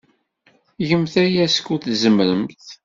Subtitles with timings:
[0.87, 2.65] Gemt aya skud tzemremt.